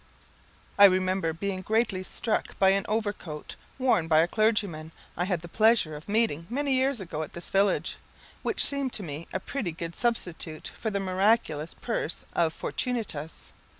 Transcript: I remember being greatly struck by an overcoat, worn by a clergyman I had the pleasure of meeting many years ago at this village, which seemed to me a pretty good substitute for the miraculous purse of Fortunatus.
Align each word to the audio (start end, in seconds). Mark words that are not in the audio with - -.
I 0.79 0.85
remember 0.85 1.31
being 1.31 1.61
greatly 1.61 2.01
struck 2.01 2.57
by 2.57 2.69
an 2.69 2.87
overcoat, 2.89 3.55
worn 3.77 4.07
by 4.07 4.21
a 4.21 4.27
clergyman 4.27 4.91
I 5.15 5.25
had 5.25 5.41
the 5.41 5.47
pleasure 5.47 5.95
of 5.95 6.09
meeting 6.09 6.47
many 6.49 6.73
years 6.73 6.99
ago 6.99 7.21
at 7.21 7.33
this 7.33 7.51
village, 7.51 7.97
which 8.41 8.65
seemed 8.65 8.93
to 8.93 9.03
me 9.03 9.27
a 9.31 9.39
pretty 9.39 9.71
good 9.71 9.95
substitute 9.95 10.71
for 10.73 10.89
the 10.89 10.99
miraculous 10.99 11.75
purse 11.75 12.25
of 12.33 12.51
Fortunatus. 12.51 13.51